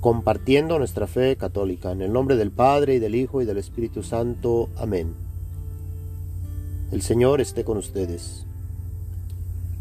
[0.00, 1.92] compartiendo nuestra fe católica.
[1.92, 4.68] En el nombre del Padre y del Hijo y del Espíritu Santo.
[4.76, 5.14] Amén.
[6.92, 8.46] El Señor esté con ustedes.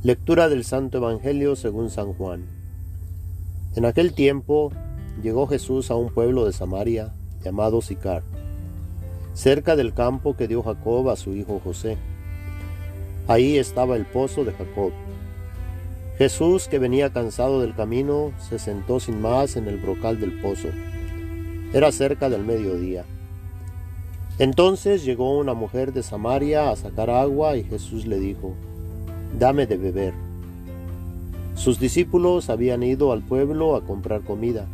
[0.03, 2.45] Lectura del Santo Evangelio según San Juan.
[3.75, 4.71] En aquel tiempo
[5.21, 8.23] llegó Jesús a un pueblo de Samaria llamado Sicar,
[9.33, 11.97] cerca del campo que dio Jacob a su hijo José.
[13.27, 14.91] Ahí estaba el pozo de Jacob.
[16.17, 20.69] Jesús, que venía cansado del camino, se sentó sin más en el brocal del pozo.
[21.73, 23.05] Era cerca del mediodía.
[24.39, 28.55] Entonces llegó una mujer de Samaria a sacar agua y Jesús le dijo,
[29.37, 30.13] Dame de beber.
[31.53, 34.65] Sus discípulos habían ido al pueblo a comprar comida.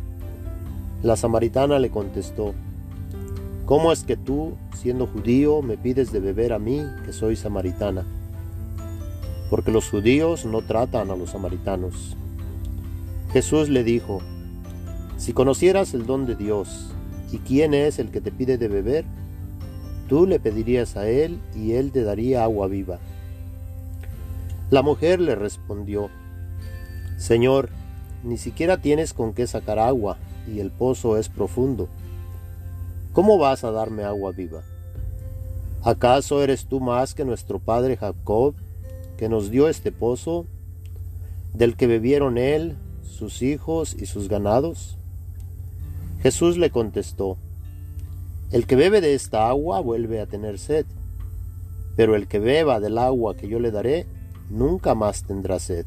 [1.02, 2.54] La samaritana le contestó,
[3.66, 8.04] ¿Cómo es que tú, siendo judío, me pides de beber a mí, que soy samaritana?
[9.54, 12.16] Porque los judíos no tratan a los samaritanos.
[13.32, 14.20] Jesús le dijo,
[15.16, 16.90] si conocieras el don de Dios
[17.30, 19.04] y quién es el que te pide de beber,
[20.08, 22.98] tú le pedirías a él y él te daría agua viva.
[24.70, 26.10] La mujer le respondió,
[27.16, 27.68] Señor,
[28.24, 30.16] ni siquiera tienes con qué sacar agua
[30.52, 31.88] y el pozo es profundo.
[33.12, 34.62] ¿Cómo vas a darme agua viva?
[35.84, 38.56] ¿Acaso eres tú más que nuestro padre Jacob,
[39.16, 40.46] que nos dio este pozo,
[41.52, 44.98] del que bebieron él, sus hijos y sus ganados?
[46.20, 47.36] Jesús le contestó,
[48.50, 50.86] El que bebe de esta agua vuelve a tener sed,
[51.96, 54.06] pero el que beba del agua que yo le daré,
[54.50, 55.86] nunca más tendrá sed.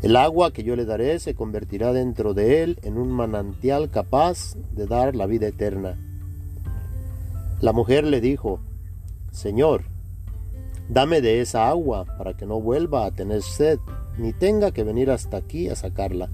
[0.00, 4.54] El agua que yo le daré se convertirá dentro de él en un manantial capaz
[4.72, 5.96] de dar la vida eterna.
[7.60, 8.60] La mujer le dijo,
[9.32, 9.82] Señor,
[10.88, 13.78] Dame de esa agua para que no vuelva a tener sed,
[14.16, 16.30] ni tenga que venir hasta aquí a sacarla.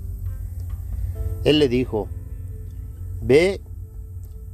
[1.44, 2.08] Él le dijo,
[3.20, 3.61] Ve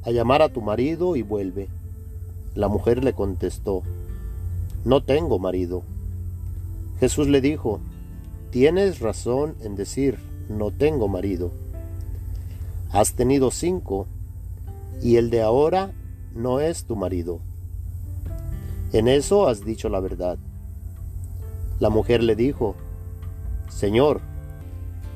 [0.03, 1.69] a llamar a tu marido y vuelve.
[2.55, 3.83] La mujer le contestó,
[4.85, 5.83] No tengo marido.
[6.99, 7.81] Jesús le dijo,
[8.51, 11.53] Tienes razón en decir, no tengo marido.
[12.91, 14.07] Has tenido cinco,
[15.01, 15.93] y el de ahora
[16.35, 17.39] no es tu marido.
[18.93, 20.39] En eso has dicho la verdad.
[21.79, 22.75] La mujer le dijo,
[23.69, 24.21] Señor,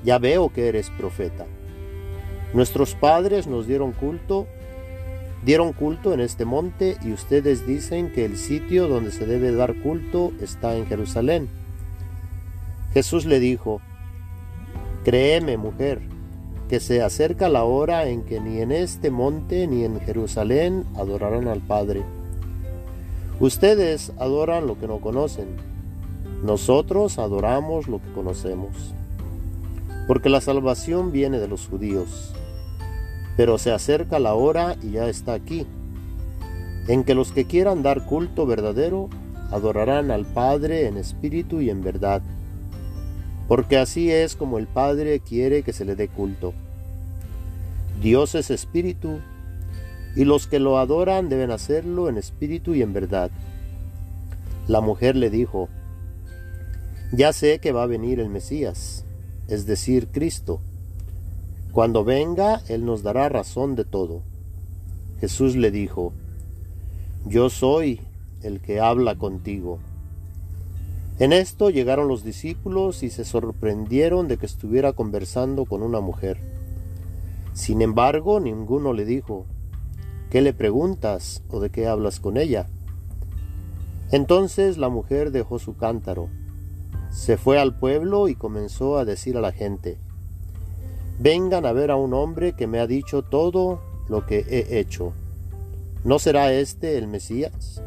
[0.05, 1.45] ya veo que eres profeta.
[2.53, 4.47] Nuestros padres nos dieron culto,
[5.45, 9.75] dieron culto en este monte y ustedes dicen que el sitio donde se debe dar
[9.83, 11.49] culto está en Jerusalén.
[12.93, 13.81] Jesús le dijo,
[15.05, 16.01] Créeme, mujer,
[16.69, 21.49] que se acerca la hora en que ni en este monte ni en Jerusalén adorarán
[21.49, 22.05] al Padre.
[23.41, 25.49] Ustedes adoran lo que no conocen.
[26.45, 28.95] Nosotros adoramos lo que conocemos.
[30.07, 32.33] Porque la salvación viene de los judíos.
[33.37, 35.67] Pero se acerca la hora y ya está aquí,
[36.87, 39.09] en que los que quieran dar culto verdadero
[39.51, 42.23] adorarán al Padre en espíritu y en verdad.
[43.49, 46.55] Porque así es como el Padre quiere que se le dé culto.
[48.01, 49.19] Dios es espíritu
[50.17, 53.31] y los que lo adoran deben hacerlo en espíritu y en verdad.
[54.69, 55.69] La mujer le dijo,
[57.13, 59.05] Ya sé que va a venir el Mesías,
[59.49, 60.61] es decir, Cristo.
[61.73, 64.23] Cuando venga, Él nos dará razón de todo.
[65.21, 66.13] Jesús le dijo,
[67.27, 68.01] Yo soy
[68.43, 69.81] el que habla contigo.
[71.19, 76.39] En esto llegaron los discípulos y se sorprendieron de que estuviera conversando con una mujer.
[77.53, 79.47] Sin embargo, ninguno le dijo,
[80.35, 82.67] ¿Qué le preguntas o de qué hablas con ella?
[84.11, 86.29] Entonces la mujer dejó su cántaro,
[87.13, 89.97] se fue al pueblo y comenzó a decir a la gente,
[91.21, 95.13] Vengan a ver a un hombre que me ha dicho todo lo que he hecho.
[96.03, 97.81] ¿No será este el Mesías?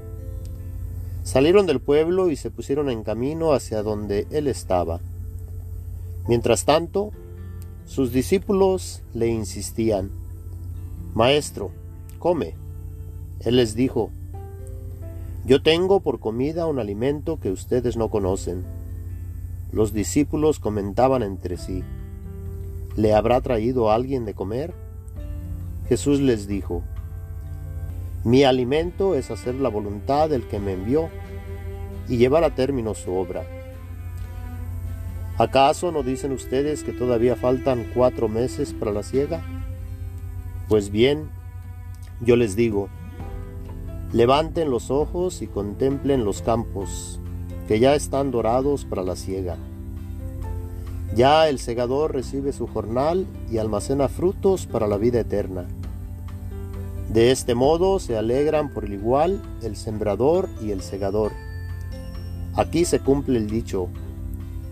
[1.23, 5.01] Salieron del pueblo y se pusieron en camino hacia donde él estaba.
[6.29, 7.11] Mientras tanto,
[7.85, 10.11] sus discípulos le insistían,
[11.13, 11.71] Maestro,
[12.17, 12.55] come.
[13.39, 14.09] Él les dijo,
[15.45, 18.65] Yo tengo por comida un alimento que ustedes no conocen.
[19.71, 21.83] Los discípulos comentaban entre sí,
[22.95, 24.73] ¿le habrá traído alguien de comer?
[25.87, 26.83] Jesús les dijo,
[28.23, 31.09] Mi alimento es hacer la voluntad del que me envió
[32.09, 33.45] y llevar a término su obra.
[35.37, 39.43] ¿Acaso no dicen ustedes que todavía faltan cuatro meses para la siega?
[40.67, 41.29] Pues bien,
[42.21, 42.89] yo les digo,
[44.11, 47.19] levanten los ojos y contemplen los campos,
[47.67, 49.57] que ya están dorados para la siega.
[51.15, 55.65] Ya el segador recibe su jornal y almacena frutos para la vida eterna.
[57.09, 61.31] De este modo se alegran por el igual el sembrador y el segador.
[62.55, 63.87] Aquí se cumple el dicho,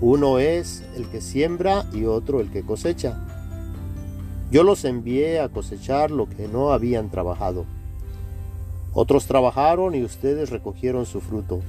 [0.02, 3.35] uno es el que siembra y otro el que cosecha.
[4.56, 7.66] Yo los envié a cosechar lo que no habían trabajado.
[8.94, 11.60] Otros trabajaron y ustedes recogieron su fruto.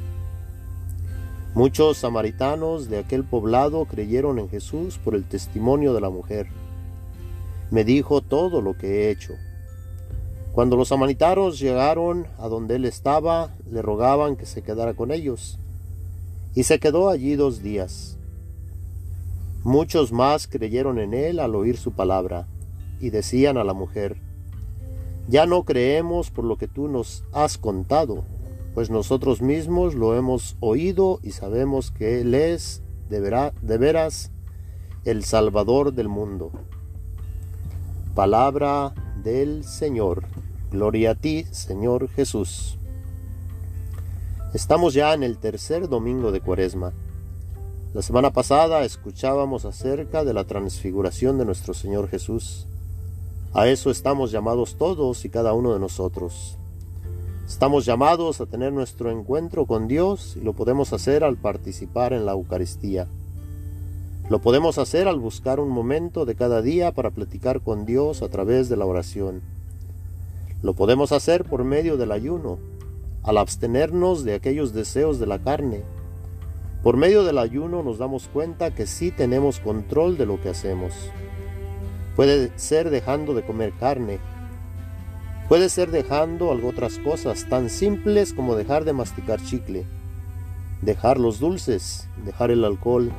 [1.53, 6.47] Muchos samaritanos de aquel poblado creyeron en Jesús por el testimonio de la mujer.
[7.73, 9.35] Me dijo todo lo que he hecho.
[10.53, 15.59] Cuando los samaritanos llegaron a donde él estaba, le rogaban que se quedara con ellos.
[16.55, 18.17] Y se quedó allí dos días.
[19.65, 22.47] Muchos más creyeron en él al oír su palabra,
[23.01, 24.17] y decían a la mujer,
[25.29, 28.25] Ya no creemos por lo que tú nos has contado,
[28.75, 33.21] pues nosotros mismos lo hemos oído y sabemos que Él es de,
[33.79, 34.31] veras
[35.05, 36.53] el Salvador del mundo.
[38.15, 40.25] Palabra del Señor.
[40.71, 42.79] Gloria a ti, Señor Jesús.
[44.53, 46.93] Estamos ya en el tercer domingo de Cuaresma.
[47.95, 52.67] La semana pasada escuchábamos acerca de la transfiguración de nuestro Señor Jesús.
[53.57, 56.59] A eso estamos llamados todos y cada uno de nosotros.
[57.47, 62.27] Estamos llamados a tener nuestro encuentro con Dios y lo podemos hacer al participar en
[62.27, 63.07] la Eucaristía.
[64.29, 68.29] Lo podemos hacer al buscar un momento de cada día para platicar con Dios a
[68.29, 69.41] través de la oración.
[70.61, 72.59] Lo podemos hacer por medio del ayuno,
[73.23, 75.83] al abstenernos de aquellos deseos de la carne,
[76.83, 80.93] por medio del ayuno nos damos cuenta que sí tenemos control de lo que hacemos.
[82.17, 84.19] Puede ser dejando de comer carne,
[85.49, 89.85] puede ser dejando algo otras cosas tan simples como dejar de masticar chicle,
[90.81, 93.13] dejar los dulces, dejar el alcohol,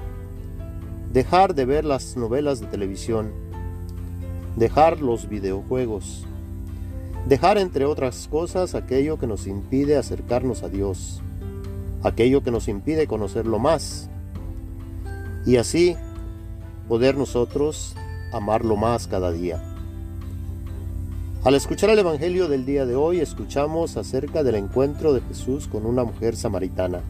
[1.13, 3.31] dejar de ver las novelas de televisión,
[4.55, 6.25] dejar los videojuegos,
[7.27, 11.21] dejar entre otras cosas aquello que nos impide acercarnos a Dios.
[12.03, 14.09] Aquello que nos impide conocerlo más.
[15.45, 15.95] Y así
[16.87, 17.95] poder nosotros
[18.31, 19.61] amarlo más cada día.
[21.43, 25.85] Al escuchar el Evangelio del día de hoy escuchamos acerca del encuentro de Jesús con
[25.85, 27.01] una mujer samaritana.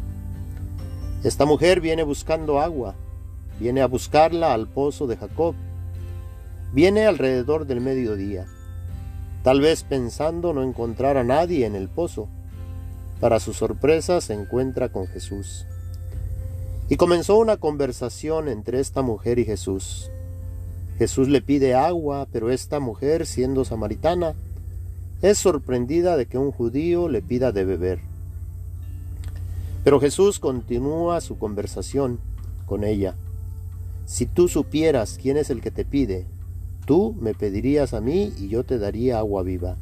[1.23, 2.95] Esta mujer viene buscando agua,
[3.59, 5.55] viene a buscarla al pozo de Jacob,
[6.71, 8.45] viene alrededor del mediodía,
[9.43, 12.27] tal vez pensando no encontrar a nadie en el pozo,
[13.19, 15.65] para su sorpresa se encuentra con Jesús.
[16.89, 20.11] Y comenzó una conversación entre esta mujer y Jesús.
[20.97, 24.33] Jesús le pide agua, pero esta mujer, siendo samaritana,
[25.21, 27.99] es sorprendida de que un judío le pida de beber.
[29.83, 32.19] Pero Jesús continúa su conversación
[32.65, 33.15] con ella.
[34.05, 36.25] Si tú supieras quién es el que te pide,
[36.85, 39.77] tú me pedirías a mí y yo te daría agua viva.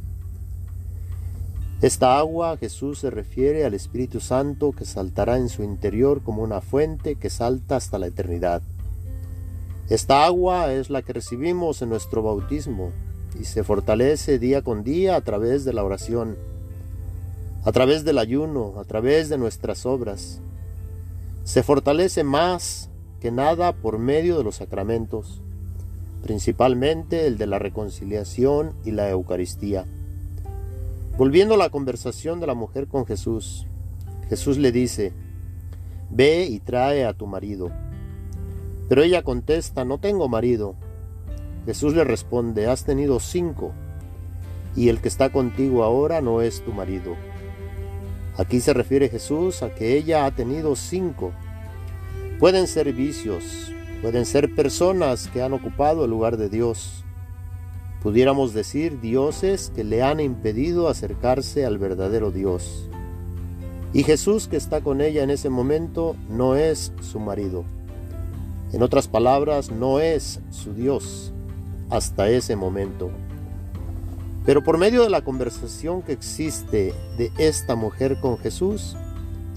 [1.81, 6.61] Esta agua Jesús se refiere al Espíritu Santo que saltará en su interior como una
[6.61, 8.61] fuente que salta hasta la eternidad.
[9.89, 12.91] Esta agua es la que recibimos en nuestro bautismo
[13.39, 16.37] y se fortalece día con día a través de la oración,
[17.63, 20.41] a través del ayuno, a través de nuestras obras.
[21.43, 22.89] Se fortalece más
[23.19, 25.43] que nada por medio de los sacramentos,
[26.23, 29.85] principalmente el de la reconciliación y la Eucaristía.
[31.15, 33.67] Volviendo a la conversación de la mujer con Jesús,
[34.29, 35.13] Jesús le dice,
[36.09, 37.69] Ve y trae a tu marido.
[38.87, 40.75] Pero ella contesta, No tengo marido.
[41.65, 43.73] Jesús le responde, Has tenido cinco,
[44.75, 47.15] y el que está contigo ahora no es tu marido.
[48.37, 51.31] Aquí se refiere Jesús a que ella ha tenido cinco.
[52.39, 57.05] Pueden ser vicios, pueden ser personas que han ocupado el lugar de Dios,
[58.03, 62.89] pudiéramos decir dioses que le han impedido acercarse al verdadero Dios.
[63.93, 67.63] Y Jesús que está con ella en ese momento no es su marido.
[68.75, 71.31] En otras palabras, no es su Dios
[71.89, 73.09] hasta ese momento.
[74.45, 78.95] Pero por medio de la conversación que existe de esta mujer con Jesús,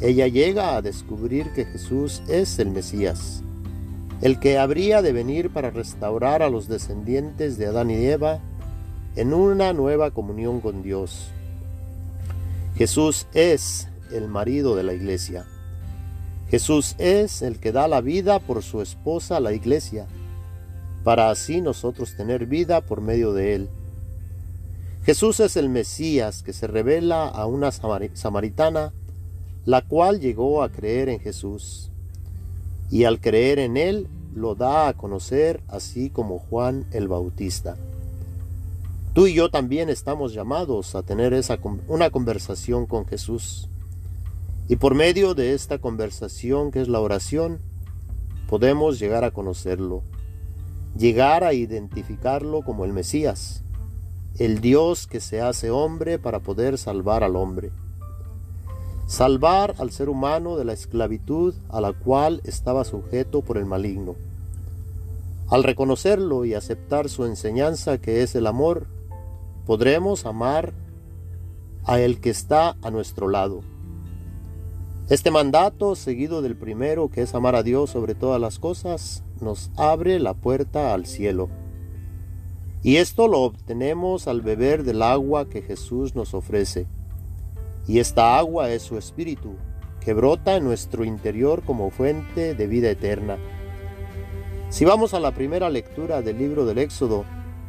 [0.01, 3.43] ella llega a descubrir que Jesús es el Mesías
[4.21, 8.41] el que habría de venir para restaurar a los descendientes de Adán y Eva
[9.15, 11.31] en una nueva comunión con Dios.
[12.77, 15.47] Jesús es el marido de la iglesia.
[16.51, 20.07] Jesús es el que da la vida por su esposa, la iglesia,
[21.05, 23.71] para así nosotros tener vida por medio de él.
[25.05, 28.93] Jesús es el Mesías que se revela a una samaritana,
[29.65, 31.91] la cual llegó a creer en Jesús
[32.91, 37.77] y al creer en Él lo da a conocer, así como Juan el Bautista.
[39.15, 43.69] Tú y yo también estamos llamados a tener esa, una conversación con Jesús.
[44.71, 47.59] Y por medio de esta conversación que es la oración,
[48.49, 50.03] podemos llegar a conocerlo,
[50.95, 53.65] llegar a identificarlo como el Mesías,
[54.39, 57.73] el Dios que se hace hombre para poder salvar al hombre.
[59.07, 64.17] Salvar al ser humano de la esclavitud a la cual estaba sujeto por el maligno.
[65.49, 68.87] Al reconocerlo y aceptar su enseñanza que es el amor,
[69.65, 70.75] podremos amar
[71.85, 73.63] a el que está a nuestro lado
[75.09, 79.71] este mandato, seguido del primero, que es amar a Dios sobre todas las cosas, nos
[79.77, 81.49] abre la puerta al cielo.
[82.83, 86.87] Y esto lo obtenemos al beber del agua que Jesús nos ofrece.
[87.87, 89.57] Y esta agua es su espíritu,
[90.01, 93.39] que brota en nuestro interior como fuente de vida eterna.
[94.69, 97.25] Si vamos a la primera lectura del libro del Éxodo,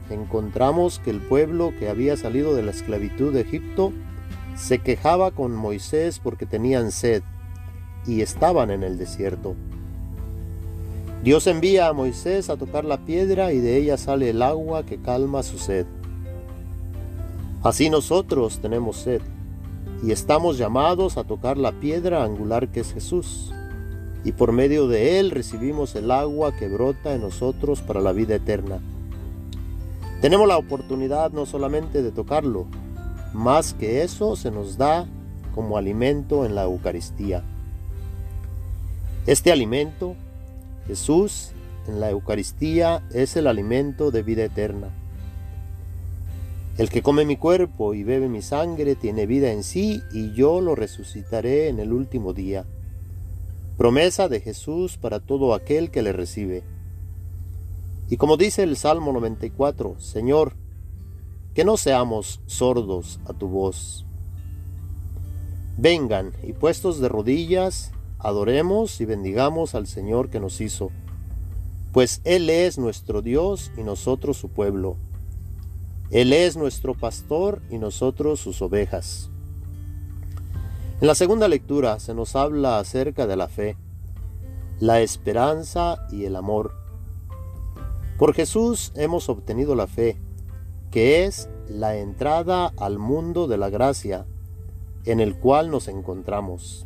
[0.09, 3.93] encontramos que el pueblo que había salido de la esclavitud de Egipto
[4.59, 7.23] se quejaba con Moisés porque tenían sed
[8.05, 9.55] y estaban en el desierto.
[11.23, 14.97] Dios envía a Moisés a tocar la piedra y de ella sale el agua que
[15.01, 15.85] calma su sed.
[17.63, 19.21] Así nosotros tenemos sed
[20.03, 23.53] y estamos llamados a tocar la piedra angular que es Jesús,
[24.23, 28.35] y por medio de él recibimos el agua que brota en nosotros para la vida
[28.35, 28.79] eterna.
[30.21, 32.67] Tenemos la oportunidad no solamente de tocarlo,
[33.33, 35.07] más que eso se nos da
[35.53, 37.43] como alimento en la Eucaristía.
[39.25, 40.15] Este alimento,
[40.87, 41.51] Jesús,
[41.87, 44.89] en la Eucaristía es el alimento de vida eterna.
[46.77, 50.61] El que come mi cuerpo y bebe mi sangre tiene vida en sí y yo
[50.61, 52.65] lo resucitaré en el último día.
[53.77, 56.63] Promesa de Jesús para todo aquel que le recibe.
[58.09, 60.53] Y como dice el Salmo 94, Señor,
[61.59, 64.05] que no seamos sordos a tu voz.
[65.75, 70.89] Vengan y puestos de rodillas, adoremos y bendigamos al Señor que nos hizo,
[71.91, 74.95] pues Él es nuestro Dios y nosotros su pueblo.
[76.11, 79.29] Él es nuestro pastor y nosotros sus ovejas.
[81.01, 83.75] En la segunda lectura se nos habla acerca de la fe,
[84.79, 86.73] la esperanza y el amor.
[88.17, 90.15] Por Jesús hemos obtenido la fe,
[90.91, 94.25] que es la entrada al mundo de la gracia
[95.05, 96.85] en el cual nos encontramos.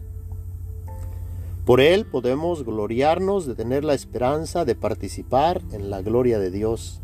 [1.66, 7.02] Por él podemos gloriarnos de tener la esperanza de participar en la gloria de Dios.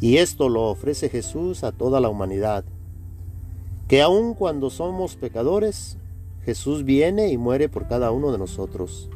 [0.00, 2.64] Y esto lo ofrece Jesús a toda la humanidad,
[3.86, 5.96] que aun cuando somos pecadores,
[6.44, 9.08] Jesús viene y muere por cada uno de nosotros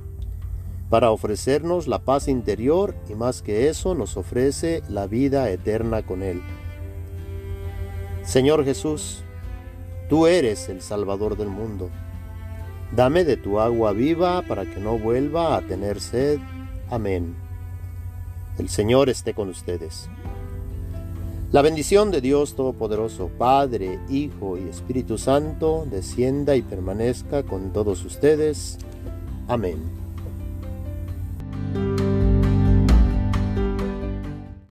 [0.91, 6.23] para ofrecernos la paz interior y más que eso nos ofrece la vida eterna con
[6.23, 6.43] Él.
[8.23, 9.23] Señor Jesús,
[10.09, 11.91] tú eres el Salvador del mundo.
[12.95, 16.39] Dame de tu agua viva para que no vuelva a tener sed.
[16.89, 17.35] Amén.
[18.59, 20.09] El Señor esté con ustedes.
[21.53, 28.05] La bendición de Dios Todopoderoso, Padre, Hijo y Espíritu Santo, descienda y permanezca con todos
[28.05, 28.79] ustedes.
[29.49, 30.06] Amén.